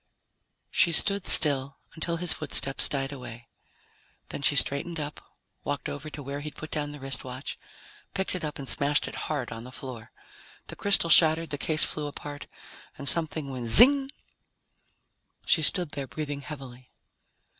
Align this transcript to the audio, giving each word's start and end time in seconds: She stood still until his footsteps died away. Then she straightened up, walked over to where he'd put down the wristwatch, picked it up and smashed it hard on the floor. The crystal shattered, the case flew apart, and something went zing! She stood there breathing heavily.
She 0.71 0.91
stood 0.91 1.27
still 1.27 1.77
until 1.93 2.17
his 2.17 2.33
footsteps 2.33 2.89
died 2.89 3.11
away. 3.11 3.49
Then 4.29 4.41
she 4.41 4.55
straightened 4.55 4.99
up, 4.99 5.21
walked 5.63 5.87
over 5.87 6.09
to 6.09 6.23
where 6.23 6.39
he'd 6.39 6.55
put 6.55 6.71
down 6.71 6.91
the 6.91 6.99
wristwatch, 6.99 7.59
picked 8.15 8.33
it 8.33 8.43
up 8.43 8.57
and 8.57 8.67
smashed 8.67 9.07
it 9.07 9.13
hard 9.29 9.51
on 9.51 9.63
the 9.63 9.71
floor. 9.71 10.11
The 10.69 10.75
crystal 10.75 11.11
shattered, 11.11 11.51
the 11.51 11.59
case 11.59 11.83
flew 11.83 12.07
apart, 12.07 12.47
and 12.97 13.07
something 13.07 13.51
went 13.51 13.67
zing! 13.67 14.09
She 15.45 15.61
stood 15.61 15.91
there 15.91 16.07
breathing 16.07 16.41
heavily. 16.41 16.89